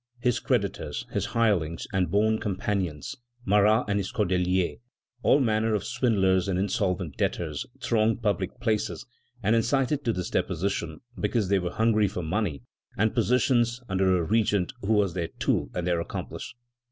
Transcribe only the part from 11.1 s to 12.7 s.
because they were hungry for money